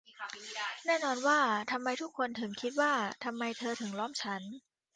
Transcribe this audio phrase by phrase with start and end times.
[0.85, 1.39] แน่นอนว่า
[1.71, 4.43] ทำไมทุกคนถึงคิดว่าทำไมเธอถึงล้อมเธอ